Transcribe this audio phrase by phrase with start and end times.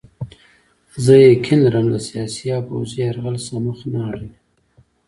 [1.03, 4.33] زه یقین لرم له سیاسي او پوځي یرغل څخه مخ نه اړوي.